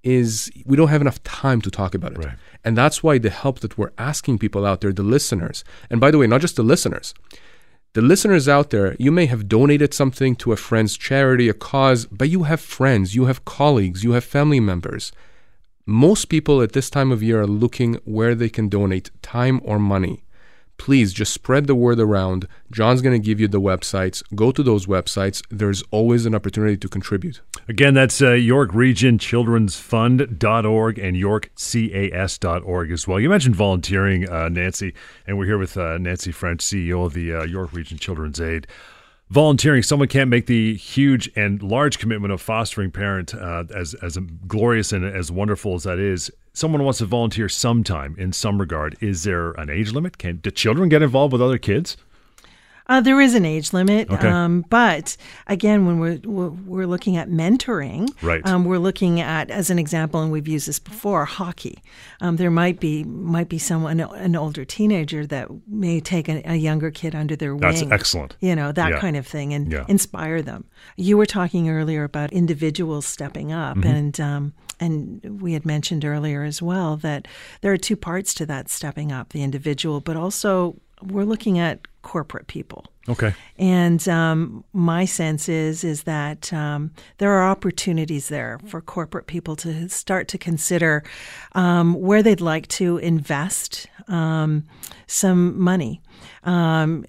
[0.03, 2.17] is we don't have enough time to talk about it.
[2.17, 2.38] Right.
[2.65, 6.10] And that's why the help that we're asking people out there, the listeners, and by
[6.12, 7.13] the way, not just the listeners,
[7.93, 12.05] the listeners out there, you may have donated something to a friend's charity, a cause,
[12.05, 15.12] but you have friends, you have colleagues, you have family members.
[15.86, 19.79] Most people at this time of year are looking where they can donate time or
[19.79, 20.23] money.
[20.79, 22.47] Please just spread the word around.
[22.71, 24.23] John's going to give you the websites.
[24.33, 25.43] Go to those websites.
[25.51, 27.41] There's always an opportunity to contribute.
[27.67, 33.19] Again, that's uh, York Region Children's Fund.org and YorkCAS.org as well.
[33.19, 34.95] You mentioned volunteering, uh, Nancy,
[35.27, 38.65] and we're here with uh, Nancy French, CEO of the uh, York Region Children's Aid.
[39.29, 44.17] Volunteering, someone can't make the huge and large commitment of fostering parent, uh, as as
[44.47, 46.31] glorious and as wonderful as that is.
[46.59, 48.97] Someone wants to volunteer sometime in some regard.
[48.99, 50.17] Is there an age limit?
[50.17, 51.95] Can do children get involved with other kids?
[52.87, 54.27] Uh, there is an age limit, Okay.
[54.27, 55.15] um, but
[55.47, 58.45] again, when we're we're, looking at mentoring, Right.
[58.45, 61.81] Um, we're looking at, as an example, and we've used this before, hockey.
[62.19, 66.55] Um, there might be might be someone, an older teenager that may take a, a
[66.55, 67.61] younger kid under their wing.
[67.61, 68.35] That's excellent.
[68.41, 68.99] You know that Yeah.
[68.99, 69.85] kind of thing, and Yeah.
[69.87, 70.65] inspire them.
[70.97, 73.87] You were talking earlier about individuals stepping up, Mm-hmm.
[73.87, 77.27] and um, and we had mentioned earlier as well that
[77.61, 81.79] there are two parts to that stepping up: the individual, but also we're looking at
[82.01, 82.85] corporate people.
[83.07, 83.33] Okay.
[83.57, 89.55] And um, my sense is is that um, there are opportunities there for corporate people
[89.57, 91.03] to start to consider
[91.53, 94.65] um, where they'd like to invest um,
[95.07, 96.01] some money.
[96.43, 97.05] Um,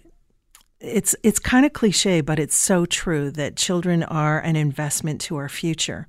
[0.81, 5.37] it's it's kind of cliche, but it's so true that children are an investment to
[5.37, 6.09] our future,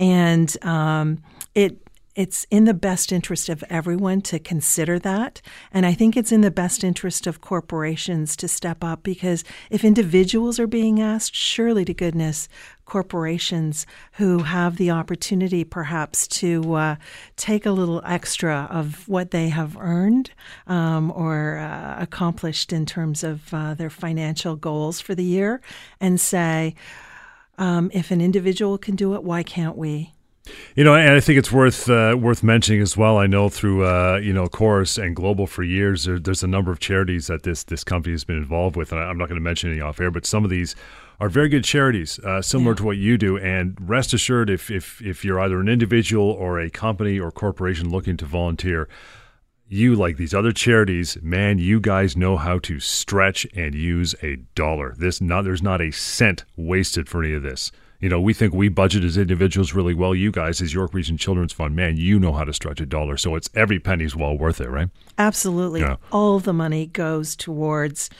[0.00, 1.22] and um,
[1.54, 5.42] it it's in the best interest of everyone to consider that.
[5.72, 9.82] And I think it's in the best interest of corporations to step up because if
[9.82, 12.48] individuals are being asked, surely to goodness,
[12.84, 16.96] corporations who have the opportunity perhaps to uh,
[17.36, 20.30] take a little extra of what they have earned
[20.66, 25.60] um, or uh, accomplished in terms of uh, their financial goals for the year
[26.00, 26.74] and say,
[27.58, 30.12] um, if an individual can do it, why can't we?
[30.76, 33.16] You know, and I think it's worth uh, worth mentioning as well.
[33.16, 36.70] I know through uh, you know Corus and Global for years, there, there's a number
[36.70, 39.44] of charities that this this company has been involved with, and I'm not going to
[39.44, 40.76] mention any off air, but some of these
[41.18, 42.76] are very good charities, uh, similar Yeah.
[42.76, 43.38] to what you do.
[43.38, 47.88] And rest assured, if if if you're either an individual or a company or corporation
[47.90, 48.86] looking to volunteer,
[49.66, 54.36] you like these other charities, man, you guys know how to stretch and use a
[54.54, 54.94] dollar.
[54.98, 57.72] This not there's not a cent wasted for any of this.
[58.04, 60.14] You know, we think we budget as individuals really well.
[60.14, 63.16] You guys, as York Region Children's Fund, man, you know how to stretch a dollar.
[63.16, 64.90] So it's every penny's well worth it, right?
[65.16, 65.80] Absolutely.
[65.80, 65.96] Yeah.
[66.12, 68.10] All the money goes towards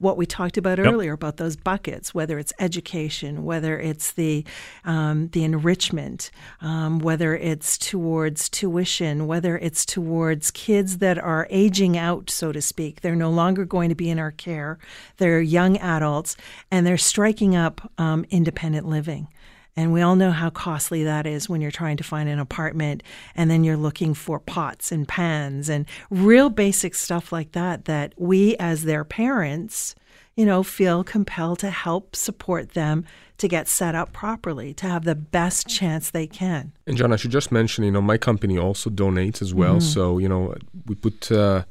[0.00, 4.44] what we talked about earlier about those buckets, whether it's education, whether it's the
[4.84, 6.30] um, the enrichment,
[6.62, 12.62] um, whether it's towards tuition, whether it's towards kids that are aging out, so to
[12.62, 13.02] speak.
[13.02, 14.78] They're no longer going to be in our care.
[15.18, 16.34] They're young adults,
[16.70, 19.28] and they're striking up um, independent living.
[19.80, 23.02] And we all know how costly that is when you're trying to find an apartment
[23.34, 28.12] and then you're looking for pots and pans and real basic stuff like that, that
[28.18, 29.94] we as their parents,
[30.36, 33.06] you know, feel compelled to help support them
[33.38, 36.72] to get set up properly, to have the best chance they can.
[36.86, 39.80] And John, I should just mention, you know, my company also donates as well.
[39.80, 41.64] So, you know, we put uh,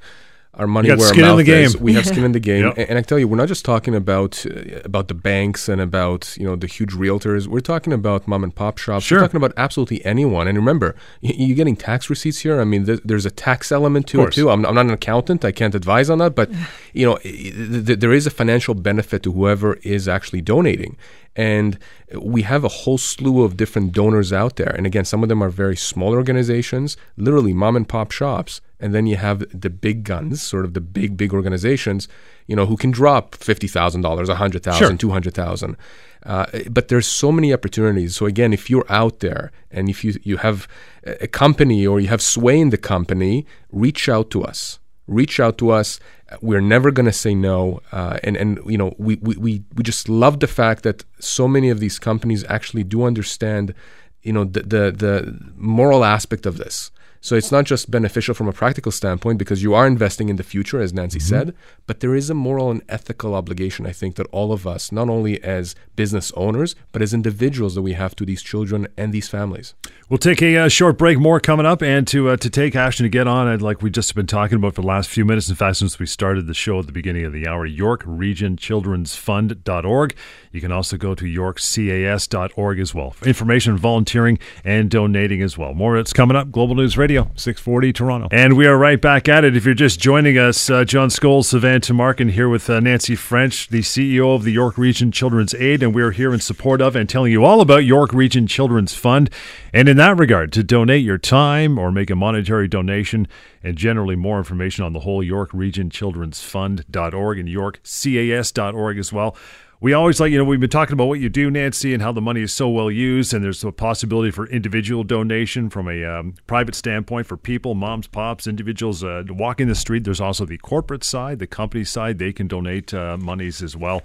[0.59, 1.77] our money where our the mouth is.
[1.77, 2.65] We have skin in the game.
[2.65, 2.77] Yep.
[2.77, 5.79] And, and I tell you, we're not just talking about uh, about the banks and
[5.81, 7.47] about you know the huge realtors.
[7.47, 9.05] We're talking about mom and pop shops.
[9.05, 9.17] Sure.
[9.19, 10.47] We're talking about absolutely anyone.
[10.47, 12.59] And remember, y- you're getting tax receipts here.
[12.61, 14.49] I mean, th- there's a tax element to it too.
[14.49, 15.43] I'm, I'm not an accountant.
[15.45, 16.35] I can't advise on that.
[16.35, 16.51] But
[16.93, 20.97] you know, th- there is a financial benefit to whoever is actually donating.
[21.35, 21.77] And
[22.15, 24.73] we have a whole slew of different donors out there.
[24.75, 28.61] And again, some of them are very small organizations, literally mom and pop shops.
[28.79, 32.07] And then you have the big guns, sort of the big, big organizations,
[32.47, 34.95] you know, who can drop $50,000, $100,000, Sure.
[34.95, 35.77] 200,000.
[36.25, 38.15] Uh, but there's so many opportunities.
[38.15, 40.67] So again, if you're out there and if you, you have
[41.05, 45.57] a company or you have sway in the company, reach out to us reach out
[45.57, 45.99] to us.
[46.41, 47.81] We're never going to say no.
[47.91, 51.47] Uh, and, and, you know, we, we, we, we just love the fact that so
[51.47, 53.73] many of these companies actually do understand,
[54.21, 56.91] you know, the, the, the moral aspect of this.
[57.21, 60.43] So it's not just beneficial from a practical standpoint because you are investing in the
[60.43, 61.53] future, as Nancy said,
[61.85, 65.09] but there is a moral and ethical obligation, I think, that all of us, not
[65.09, 69.27] only as business owners, but as individuals that we have to these children and these
[69.27, 69.73] families.
[70.07, 71.19] We'll take a uh, short break.
[71.19, 73.91] More coming up, and to uh, to take action to get on it, like we've
[73.91, 75.49] just been talking about for the last few minutes.
[75.49, 78.55] In fact, since we started the show at the beginning of the hour, York Region
[78.57, 80.15] Children's Fund.org.
[80.51, 85.73] You can also go to YorkCAS.org as well for information, volunteering, and donating as well.
[85.75, 86.51] More it's coming up.
[86.51, 89.55] Global News Radio, six forty Toronto, and we are right back at it.
[89.55, 93.69] If you're just joining us, uh, John Scholes, Savannah Tumarkin here with uh, Nancy French,
[93.69, 97.09] the CEO of the York Region Children's Aid, and we're here in support of and
[97.09, 99.29] telling you all about York Region Children's Fund.
[99.73, 103.27] And in that regard, to donate your time or make a monetary donation,
[103.63, 109.35] and generally more information on the whole York Region Children's Fund.org and YorkCAS.org as well.
[109.81, 112.11] We always like, you know, we've been talking about what you do, Nancy, and how
[112.11, 116.03] the money is so well used, and there's a possibility for individual donation from a
[116.03, 120.03] um, private standpoint for people, moms, pops, individuals uh, walking the street.
[120.03, 122.17] There's also the corporate side, the company side.
[122.17, 124.03] They can donate uh, monies as well.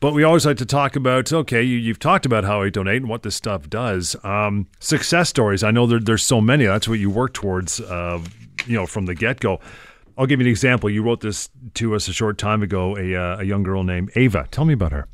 [0.00, 3.02] But we always like to talk about, okay, you, you've talked about how I donate
[3.02, 4.16] and what this stuff does.
[4.24, 5.62] Um, success stories.
[5.62, 6.64] I know there, there's so many.
[6.64, 8.20] That's what you work towards, uh,
[8.66, 9.60] you know, from the get go.
[10.18, 10.90] I'll give you an example.
[10.90, 12.96] You wrote this to us a short time ago.
[12.96, 14.48] A, uh, a young girl named Ava.
[14.50, 15.06] Tell me about her.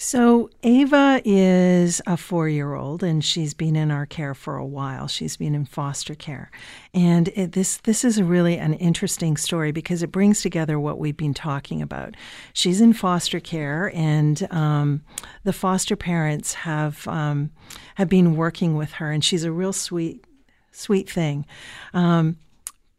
[0.00, 4.64] So, Ava is a four year old and she's been in our care for a
[4.64, 5.08] while.
[5.08, 6.52] She's been in foster care.
[6.94, 11.16] And it, this, this is really an interesting story because it brings together what we've
[11.16, 12.14] been talking about.
[12.52, 15.02] She's in foster care, and um,
[15.42, 17.50] the foster parents have, um,
[17.96, 20.24] have been working with her, and she's a real sweet,
[20.70, 21.44] sweet thing.
[21.92, 22.36] Um,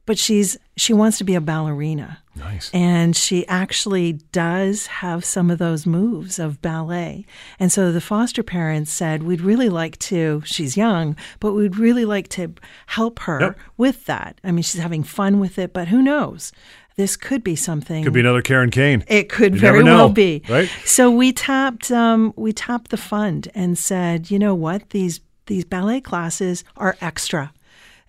[0.05, 2.17] but she's she wants to be a ballerina.
[2.39, 2.71] Nice.
[2.73, 7.25] And she actually does have some of those moves of ballet.
[7.59, 12.05] And so the foster parents said, We'd really like to, she's young, but we'd really
[12.05, 12.53] like to
[12.87, 13.59] help her Yep.
[13.77, 14.39] with that.
[14.43, 16.51] I mean, she's having fun with it, but who knows?
[16.95, 18.03] This could be something.
[18.03, 19.05] Could be another Karen Kain.
[19.07, 20.41] It could You very never well be.
[20.49, 20.69] right?
[20.83, 25.63] So we tapped um, we tapped the fund and said, you know what, these these
[25.65, 27.53] ballet classes are extra.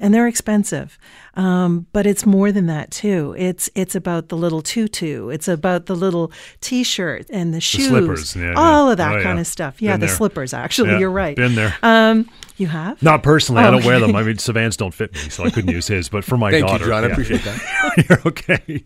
[0.01, 0.99] And they're expensive,
[1.35, 3.35] um, but it's more than that too.
[3.39, 5.29] It's it's about the little tutu.
[5.29, 6.33] It's about the little
[6.63, 8.93] T-shirt and the shoes, slippers, yeah, all yeah.
[8.93, 9.41] of that Oh, kind yeah.
[9.43, 9.83] of stuff.
[9.83, 10.17] Yeah, Been the there.
[10.17, 10.55] slippers.
[10.55, 11.37] Actually, Yeah, you're right.
[11.37, 11.75] Been there.
[11.83, 13.03] Um, you have?
[13.03, 13.63] Not personally.
[13.63, 14.15] I Oh, don't wear them.
[14.17, 16.09] I mean, Sivan's don't fit me, so I couldn't use his.
[16.09, 17.05] But for my Thank daughter, you, John.
[17.05, 18.07] I appreciate that.
[18.09, 18.83] You're okay.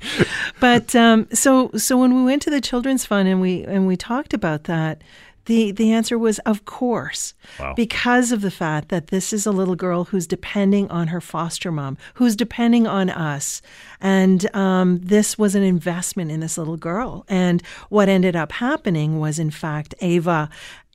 [0.61, 3.97] but um, so so when we went to the children's fund and we and we
[3.97, 5.03] talked about that
[5.47, 7.75] the the answer was of course Wow.
[7.75, 11.71] because of the fact that this is a little girl who's depending on her foster
[11.71, 13.61] mom who's depending on us
[14.01, 19.19] and um, this was an investment in this little girl and what ended up happening
[19.21, 20.49] was in fact ava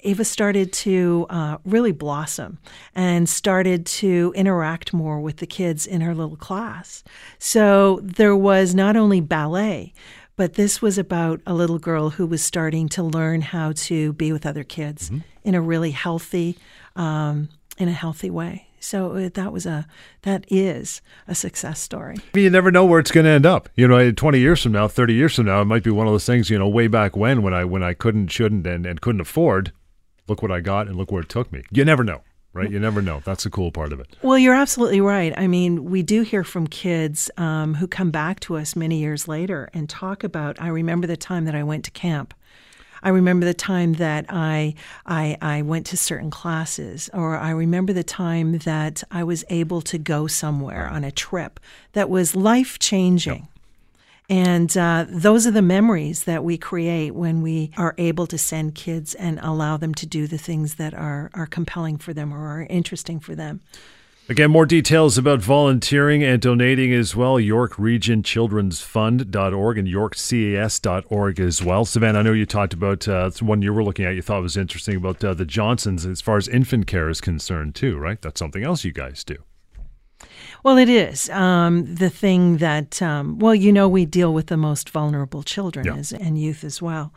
[0.03, 2.57] Ava started to uh, really blossom
[2.95, 7.03] and started to interact more with the kids in her little class.
[7.37, 9.93] So there was not only ballet,
[10.39, 14.31] but this was about a little girl who was starting to learn how to be
[14.31, 15.11] with other kids
[15.43, 16.57] in a really healthy,
[16.95, 18.65] um, in a healthy way.
[18.79, 19.85] So uh, that was a
[20.21, 22.15] that is a success story.
[22.33, 23.67] You never know where it's going to end up.
[23.75, 26.13] You know, 20 years from now, 30 years from now, it might be one of
[26.13, 29.01] those things, you know, way back when, when I, when I couldn't, shouldn't, and, and
[29.01, 29.73] couldn't afford,
[30.29, 31.63] look what I got and look where it took me.
[31.69, 32.21] You never know,
[32.53, 32.69] right?
[32.69, 33.21] You never know.
[33.23, 34.07] That's the cool part of it.
[34.21, 35.33] Well, you're absolutely right.
[35.37, 39.27] I mean, we do hear from kids um, who come back to us many years
[39.27, 40.61] later and talk about.
[40.61, 42.33] I remember the time that I went to camp.
[43.01, 47.93] I remember the time that I, I I went to certain classes, or I remember
[47.93, 51.61] the time that I was able to go somewhere on a trip
[51.93, 53.47] that was life changing.
[54.29, 58.75] And uh, those are the memories that we create when we are able to send
[58.75, 62.61] kids and allow them to do the things that are, are compelling for them or
[62.61, 63.61] are interesting for them.
[64.29, 71.39] Again, more details about volunteering and donating as well, York Region Children's Fund.org and YorkCAS.org
[71.39, 71.83] as well.
[71.83, 74.55] Sivan, I know you talked about uh, one you were looking at you thought was
[74.55, 78.21] interesting about uh, the Johnsons as far as infant care is concerned, too, right?
[78.21, 79.37] That's something else you guys do.
[80.63, 84.57] Well, it is um, the thing that, um, well, you know, we deal with the
[84.57, 85.95] most vulnerable children Yeah.
[85.95, 87.13] as, and youth as well.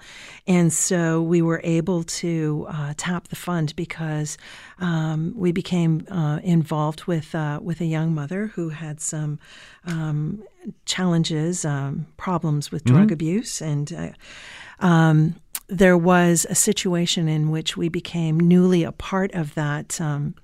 [0.46, 4.38] And so we were able to uh, tap the fund because
[4.78, 9.40] um, we became uh, involved with, uh, with a young mother who had some
[9.86, 10.44] um,
[10.84, 13.60] challenges, um, problems with drug abuse.
[13.60, 15.34] And uh, um,
[15.68, 20.00] there was a situation in which we became newly a part of that.
[20.00, 20.34] Um,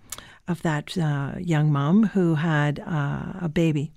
[0.49, 3.93] of that uh, young mom who had uh, a baby.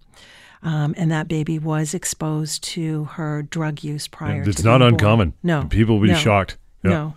[0.63, 5.33] Um, and that baby was exposed to her drug use prior it's to not uncommon.
[5.41, 5.65] No.
[5.65, 6.17] People will be no.
[6.19, 6.57] shocked.
[6.83, 6.89] Yeah.
[6.89, 7.13] No.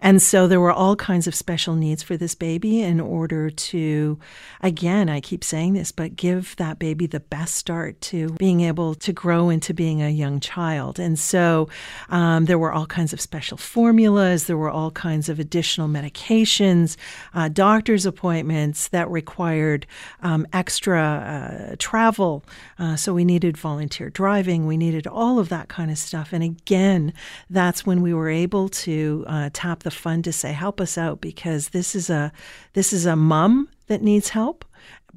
[0.00, 4.18] And so there were all kinds of special needs for this baby in order to,
[4.60, 8.94] again, I keep saying this, but give that baby the best start to being able
[8.96, 10.98] to grow into being a young child.
[10.98, 11.68] And so
[12.10, 16.96] um, there were all kinds of special formulas, there were all kinds of additional medications,
[17.34, 19.86] uh, doctor's appointments that required
[20.22, 22.44] um, extra uh, travel.
[22.78, 26.32] Uh, so we needed volunteer driving, we needed all of that kind of stuff.
[26.32, 27.14] And again,
[27.48, 31.20] that's when we were able to uh, tap the fund to say, help us out
[31.20, 32.32] because this is a
[32.72, 34.64] this is a mom that needs help.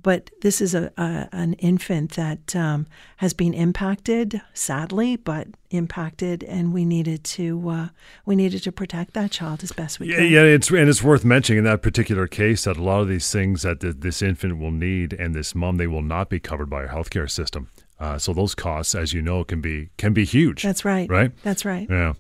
[0.02, 6.42] But this is a, a an infant that um, has been impacted, sadly, but impacted,
[6.46, 7.88] and we needed to uh,
[8.26, 10.32] we needed to protect that child as best we Yeah, could.
[10.32, 13.30] yeah, it's and it's worth mentioning in that particular case that a lot of these
[13.30, 16.70] things that th- this infant will need and this mom they will not be covered
[16.70, 17.68] by our healthcare system.
[18.00, 20.64] Uh, so those costs, as you know, can be can be huge.
[20.64, 21.10] That's right.
[21.10, 21.32] Right.
[21.44, 21.88] That's right.
[21.90, 22.14] Yeah.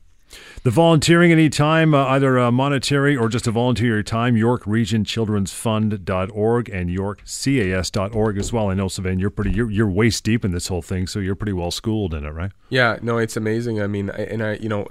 [0.63, 5.03] The volunteering anytime, uh, either uh, monetary or just to volunteer your time, York Region
[5.03, 8.69] Children's Fund.org and YorkCAS.org as well.
[8.69, 11.35] I know, Sivan, you're pretty, you're, you're waist deep in this whole thing, so you're
[11.35, 12.51] pretty well schooled in it, right?
[12.69, 13.81] Yeah, no, it's amazing.
[13.81, 14.87] I mean, I, and I, you know,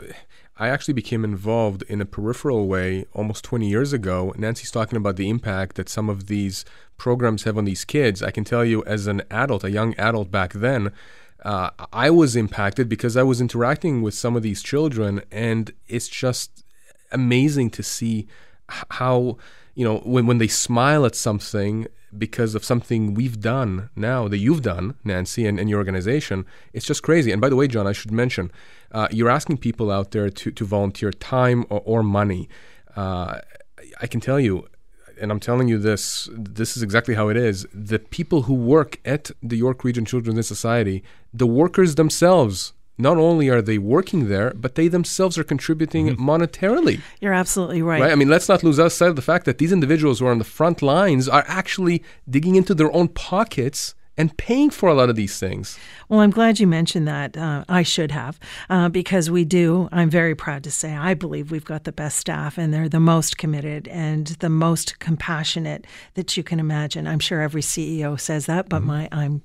[0.61, 4.35] I actually became involved in a peripheral way almost 20 years ago.
[4.37, 6.65] Nancy's talking about the impact that some of these
[6.97, 8.25] programs have on these kids.
[8.25, 10.93] I can tell you, as an adult, a young adult back then,
[11.45, 16.09] uh, I was impacted because I was interacting with some of these children, and it's
[16.09, 16.65] just
[17.13, 18.27] amazing to see
[18.69, 19.39] how
[19.75, 21.87] you know when when they smile at something
[22.17, 26.47] because of something we've done now that you've done, Nancy, and, and your organization.
[26.73, 27.31] It's just crazy.
[27.31, 28.51] And by the way, John, I should mention,
[28.93, 32.49] uh, you're asking people out there to to volunteer time or, or money.
[32.97, 33.41] Uh,
[34.01, 34.67] I can tell you,
[35.21, 37.67] and I'm telling you this, this is exactly how it is.
[37.73, 41.03] The people who work at the York Region Children's Society,
[41.33, 46.29] the workers themselves, not only are they working there, but they themselves are contributing mm-hmm.
[46.29, 47.01] monetarily.
[47.21, 48.01] You're absolutely right.
[48.01, 48.13] Right.
[48.13, 50.39] I mean, let's not lose sight of the fact that these individuals who are on
[50.39, 55.09] the front lines are actually digging into their own pockets and paying for a lot
[55.09, 55.79] of these things.
[56.09, 57.37] Well, I'm glad you mentioned that.
[57.37, 59.89] Uh, I should have, uh, because we do.
[59.93, 63.01] I'm very proud to say I believe we've got the best staff, and they're the
[63.01, 67.07] most committed and the most compassionate that you can imagine.
[67.07, 68.87] I'm sure every CEO says that, but mm-hmm.
[68.87, 69.43] my I'm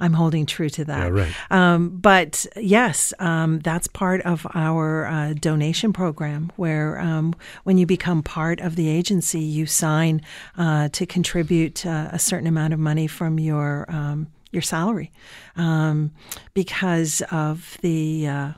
[0.00, 0.98] I'm holding true to that.
[0.98, 1.34] Yeah, right.
[1.50, 7.34] Um, but yes, um, that's part of our uh, donation program where um,
[7.64, 10.22] when you become part of the agency, you sign
[10.56, 15.12] uh, to contribute uh, a certain amount of money from your um, your salary
[15.56, 16.10] um,
[16.54, 18.52] because of the uh,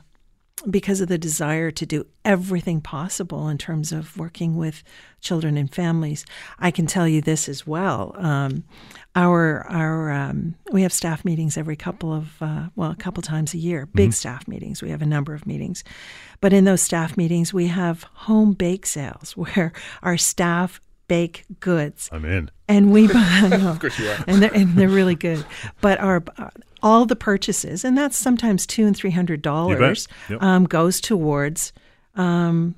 [0.69, 4.83] because of the desire to do everything possible in terms of working with
[5.19, 6.25] children and families.
[6.59, 8.15] I can tell you this as well.
[8.17, 8.63] Um,
[9.15, 13.53] our our um, we have staff meetings every couple of uh, well a couple times
[13.53, 14.13] a year big mm-hmm.
[14.13, 15.83] staff meetings we have a number of meetings
[16.41, 20.81] but in those staff meetings we have home bake sales where our staff
[21.13, 23.49] bake goods i'm in and we buy.
[23.65, 25.45] of course you are and they're, and they're really good
[25.81, 26.23] but our
[26.81, 30.41] all the purchases and that's sometimes two and three hundred dollars yep.
[30.41, 31.71] um, goes towards
[32.15, 32.75] um,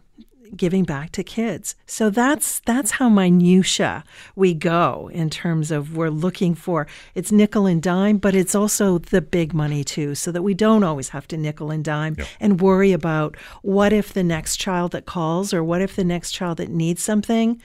[0.55, 1.75] giving back to kids.
[1.85, 4.03] So that's that's how minutia
[4.35, 8.97] we go in terms of we're looking for it's nickel and dime, but it's also
[8.97, 12.27] the big money too, so that we don't always have to nickel and dime yep.
[12.39, 16.31] and worry about what if the next child that calls or what if the next
[16.31, 17.61] child that needs something,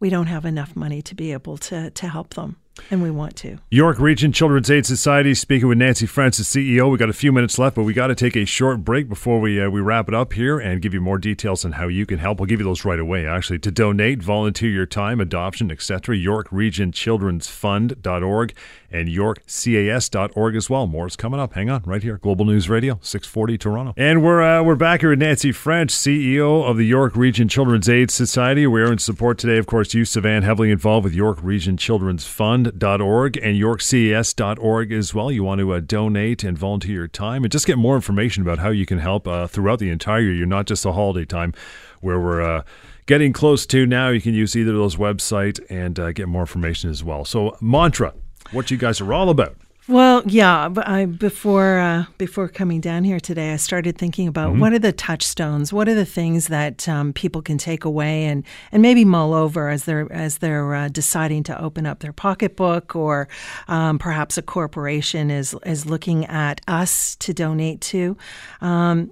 [0.00, 2.56] we don't have enough money to be able to to help them.
[2.90, 3.58] And we want to.
[3.70, 6.90] York Region Children's Aid Society speaking with Nancy Francis, CEO.
[6.90, 9.40] We got a few minutes left, but we got to take a short break before
[9.40, 12.04] we uh, we wrap it up here and give you more details on how you
[12.04, 12.40] can help.
[12.40, 13.26] We'll give you those right away.
[13.26, 16.16] Actually, to donate, volunteer your time, adoption, etc.
[16.16, 18.54] York Region Children's Fund.org
[18.94, 20.86] and YorkCAS.org as well.
[20.86, 21.54] More is coming up.
[21.54, 23.94] Hang on, right here, Global News Radio, 640 Toronto.
[23.96, 27.88] And we're uh, we're back here with Nancy French, CEO of the York Region Children's
[27.88, 28.66] Aid Society.
[28.66, 33.36] We're in support today, of course, you, Sivan, heavily involved with York Region Children's Fund.org
[33.38, 35.32] and YorkCAS.org as well.
[35.32, 38.58] You want to uh, donate and volunteer your time and just get more information about
[38.58, 40.46] how you can help uh, throughout the entire year.
[40.46, 41.52] Not just the holiday time
[42.00, 42.62] where we're uh,
[43.06, 44.10] getting close to now.
[44.10, 47.24] You can use either of those websites and uh, get more information as well.
[47.24, 48.14] So, mantra
[48.52, 49.56] what you guys are all about.
[49.86, 50.70] Well, yeah.
[50.78, 54.60] I, before uh, before coming down here today, I started thinking about mm-hmm.
[54.60, 58.44] what are the touchstones, what are the things that um, people can take away and,
[58.72, 62.96] and maybe mull over as they're as they're uh, deciding to open up their pocketbook,
[62.96, 63.28] or
[63.68, 68.16] um, perhaps a corporation is is looking at us to donate to.
[68.62, 69.10] Um,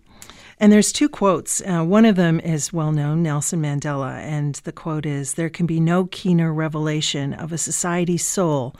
[0.58, 1.60] and there's two quotes.
[1.60, 5.66] Uh, one of them is well known, Nelson Mandela, and the quote is There can
[5.66, 8.74] be no keener revelation of a society's soul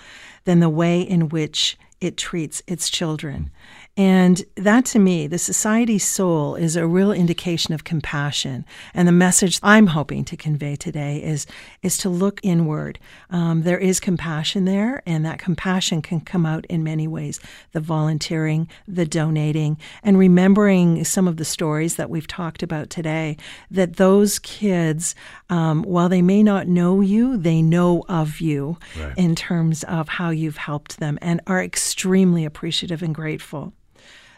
[0.44, 3.50] than the way in which it treats its children.
[3.94, 8.64] And that to me, the society's soul is a real indication of compassion.
[8.94, 11.46] And the message I'm hoping to convey today is,
[11.82, 12.98] is to look inward.
[13.28, 17.38] Um, there is compassion there, and that compassion can come out in many ways
[17.72, 23.36] the volunteering, the donating, and remembering some of the stories that we've talked about today.
[23.70, 25.14] That those kids,
[25.50, 29.12] um, while they may not know you, they know of you right.
[29.18, 33.74] in terms of how you've helped them and are extremely appreciative and grateful.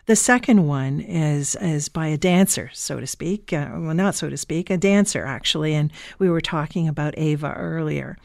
[0.07, 3.53] The second one is is by a dancer, so to speak.
[3.53, 5.75] Uh, well, not so to speak, a dancer actually.
[5.75, 8.19] And we were talking about Ava earlier.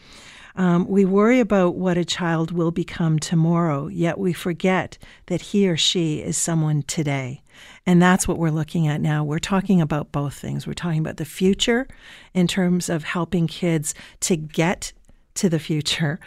[0.56, 5.70] Um, we worry about what a child will become tomorrow, yet we forget that he
[5.70, 7.44] or she is someone today.
[7.86, 9.24] And that's what we're looking at now.
[9.24, 10.68] We're talking about both things.
[10.68, 11.88] We're talking about the future
[12.34, 14.92] in terms of helping kids to get
[15.36, 16.20] to the future,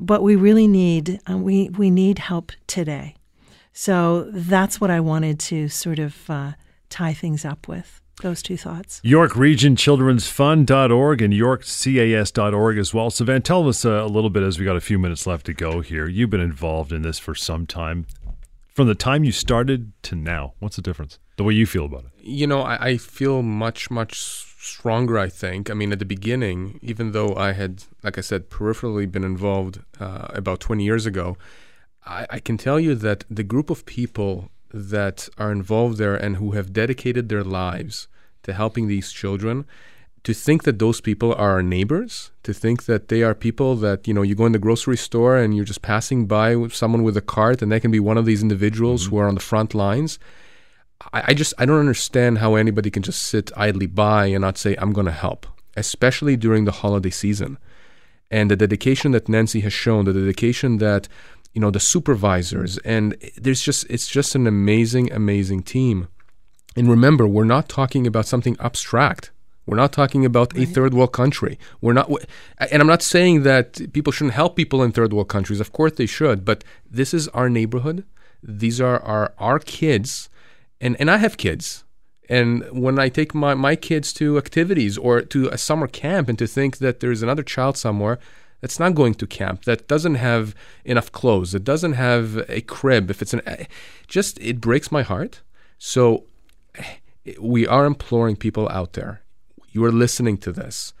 [0.00, 3.15] but we really need uh, we we need help today.
[3.78, 6.52] So that's what I wanted to sort of uh,
[6.88, 8.00] tie things up with.
[8.22, 9.02] Those two thoughts.
[9.04, 13.10] York Region Children's Fund.org and YorkCAS.org as well.
[13.10, 15.52] Sivan, tell us uh, a little bit as we got a few minutes left to
[15.52, 16.08] go here.
[16.08, 18.06] You've been involved in this for some time.
[18.72, 21.18] From the time you started to now, what's the difference?
[21.36, 22.10] The way you feel about it?
[22.22, 24.18] You know, I, I feel much, much
[24.58, 25.68] stronger, I think.
[25.68, 29.80] I mean, at the beginning, even though I had, like I said, peripherally been involved
[30.00, 31.36] uh, about 20 years ago,
[32.06, 36.36] I, I can tell you that the group of people that are involved there and
[36.36, 38.08] who have dedicated their lives
[38.42, 39.64] to helping these children
[40.22, 44.08] to think that those people are our neighbors, to think that they are people that,
[44.08, 47.04] you know, you go in the grocery store and you're just passing by with someone
[47.04, 49.10] with a cart and they can be one of these individuals mm-hmm.
[49.10, 50.18] who are on the front lines.
[51.12, 54.58] I, I just, I don't understand how anybody can just sit idly by and not
[54.58, 55.46] say, I'm going to help,
[55.76, 57.58] especially during the holiday season.
[58.28, 61.06] And the dedication that Nancy has shown, the dedication that,
[61.56, 62.82] you know, the supervisors, mm.
[62.84, 63.04] and
[63.36, 66.08] there's just, it's just an amazing, amazing team.
[66.76, 69.32] And remember, we're not talking about something abstract
[69.66, 70.62] we're not talking about right.
[70.62, 71.58] a third world country.
[71.80, 72.08] We're not,
[72.70, 75.60] and I'm not saying that people shouldn't help people in third world countries.
[75.60, 78.04] Of course they should, but this is our neighborhood.
[78.42, 80.28] These are our our kids,
[80.80, 81.82] and and I have kids.
[82.28, 86.38] And when I take my, my kids to activities or to a summer camp, and
[86.38, 88.18] to think that there's another child somewhere
[88.60, 90.54] that's not going to camp, that doesn't have
[90.84, 93.42] enough clothes, that doesn't have a crib, if it's an,
[94.06, 95.42] just it breaks my heart.
[95.78, 96.24] So
[97.40, 99.22] we are imploring people out there
[99.76, 100.94] you are listening to this,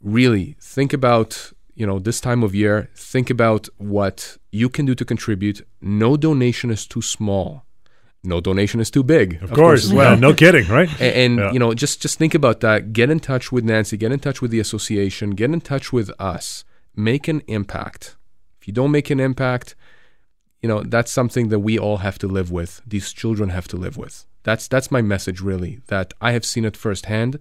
[0.00, 2.90] really think about you know this time of year.
[2.96, 5.58] Think about what you can do to contribute.
[5.80, 7.65] No donation is too small.
[8.26, 9.34] No donation is too big.
[9.34, 10.88] Of, of course, course well, no kidding, right?
[11.00, 11.52] And, and yeah.
[11.52, 12.92] you know, just just think about that.
[12.92, 13.96] Get in touch with Nancy.
[13.96, 15.30] Get in touch with the association.
[15.30, 16.64] Get in touch with us.
[16.94, 18.16] Make an impact.
[18.60, 19.74] If you don't make an impact,
[20.62, 22.82] you know that's something that we all have to live with.
[22.86, 24.26] These children have to live with.
[24.42, 25.80] That's that's my message, really.
[25.88, 27.38] That I have seen it firsthand,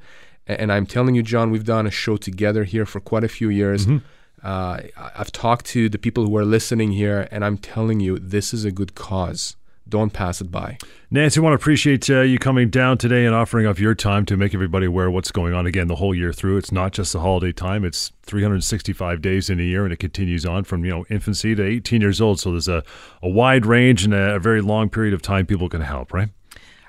[0.47, 3.49] and I'm telling you, John, we've done a show together here for quite a few
[3.49, 3.85] years.
[3.85, 4.05] Mm-hmm.
[4.43, 8.53] Uh, I've talked to the people who are listening here, and I'm telling you, this
[8.53, 9.55] is a good cause.
[9.87, 10.77] Don't pass it by.
[11.11, 14.25] Nancy, I want to appreciate uh, you coming down today and offering up your time
[14.25, 16.57] to make everybody aware what's going on again the whole year through.
[16.57, 20.45] It's not just the holiday time; it's 365 days in a year, and it continues
[20.45, 22.39] on from you know infancy to 18 years old.
[22.39, 22.83] So there's a,
[23.21, 26.11] a wide range and a, a very long period of time people can help.
[26.11, 26.29] Right?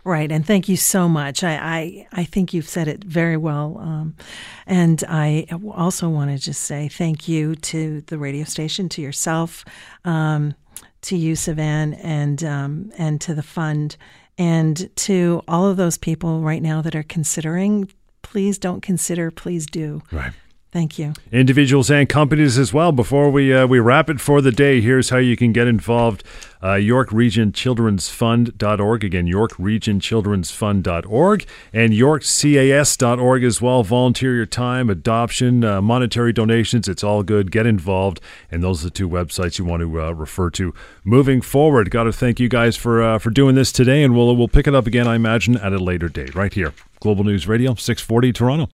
[0.06, 1.42] Right, and thank you so much.
[1.42, 3.76] I, I, I think you've said it very well.
[3.80, 4.14] Um,
[4.64, 9.64] and I also want to just say thank you to the radio station, to yourself,
[10.04, 10.54] um,
[11.06, 13.96] to you, Sivan, and, um, and to the fund,
[14.38, 17.90] and to all of those people right now that are considering.
[18.22, 20.02] Please don't consider, please do.
[20.12, 20.32] Right.
[20.76, 21.14] Thank you.
[21.32, 22.92] Individuals and companies as well.
[22.92, 26.22] Before we uh, we wrap it for the day, here's how you can get involved.
[26.62, 29.02] Uh, York Region Children's Fund.org.
[29.02, 33.84] Again, York Region Children's Fund.org and YorkCAS.org as well.
[33.84, 36.88] Volunteer your time, adoption, uh, monetary donations.
[36.88, 37.50] It's all good.
[37.50, 38.20] Get involved.
[38.50, 40.74] And those are the two websites you want to uh, refer to
[41.04, 41.90] moving forward.
[41.90, 44.02] Got to thank you guys for uh, for doing this today.
[44.02, 46.74] And we'll, we'll pick it up again, I imagine, at a later date right here.
[47.00, 48.68] Global News Radio, 640 Toronto.